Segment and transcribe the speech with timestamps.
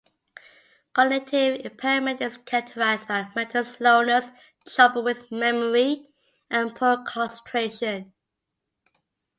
[0.93, 4.31] Cognitive impairment is characterised by mental slowness,
[4.67, 6.09] trouble with memory
[6.49, 8.11] and poor concentration.